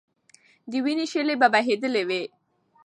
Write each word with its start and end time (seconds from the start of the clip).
د 0.69 0.71
وینو 0.83 1.05
شېلې 1.11 1.35
به 1.41 1.47
بهېدلې 1.53 2.03
وي. 2.09 2.23